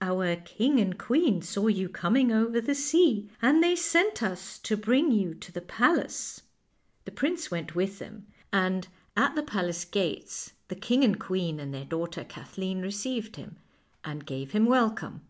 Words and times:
Our 0.00 0.34
king 0.34 0.80
and 0.80 0.98
queen 0.98 1.42
saw 1.42 1.68
you 1.68 1.88
coming 1.88 2.32
over 2.32 2.60
the 2.60 2.74
sea, 2.74 3.30
and 3.40 3.62
they 3.62 3.76
sent 3.76 4.20
us 4.20 4.58
to 4.64 4.76
bring 4.76 5.12
you 5.12 5.32
to 5.34 5.52
the 5.52 5.60
palace." 5.60 6.42
The 7.04 7.12
prince 7.12 7.52
went 7.52 7.76
with 7.76 8.00
them, 8.00 8.26
and 8.52 8.88
at 9.16 9.36
the 9.36 9.44
palace 9.44 9.86
136 9.86 9.86
FAIRY 9.92 10.14
TALES 10.14 10.18
gates 10.24 10.52
the 10.66 10.74
king 10.74 11.04
and 11.04 11.20
queen 11.20 11.60
and 11.60 11.72
their 11.72 11.84
daughter 11.84 12.24
Kathleen 12.24 12.82
received 12.82 13.36
him, 13.36 13.58
and 14.04 14.26
gave 14.26 14.50
him 14.50 14.66
welcome. 14.66 15.20